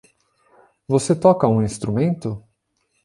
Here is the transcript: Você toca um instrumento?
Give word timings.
Você 0.87 1.15
toca 1.15 1.47
um 1.47 1.61
instrumento? 1.61 2.43